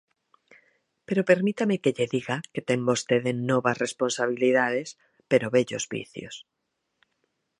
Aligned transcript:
Pero 1.07 1.27
permítame 1.31 1.81
que 1.83 1.95
lle 1.97 2.07
diga 2.15 2.37
que 2.53 2.61
ten 2.69 2.79
vostede 2.89 3.31
novas 3.51 3.79
responsabilidades 3.85 4.87
pero 5.29 5.53
vellos 5.55 5.85
vicios. 5.95 6.35